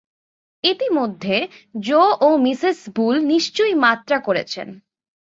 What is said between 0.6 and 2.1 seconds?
ইতোমধ্যে জো